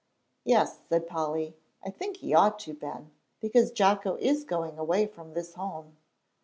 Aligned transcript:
"Yes," 0.43 0.79
said 0.89 1.05
Polly, 1.05 1.55
"I 1.85 1.91
think 1.91 2.17
he 2.17 2.33
ought 2.33 2.57
to, 2.61 2.73
Ben, 2.73 3.11
because 3.39 3.69
Jocko 3.69 4.15
is 4.15 4.43
going 4.43 4.79
away 4.79 5.05
from 5.05 5.33
this 5.35 5.53
home." 5.53 5.95